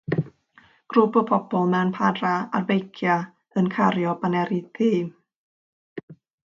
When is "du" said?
4.81-4.93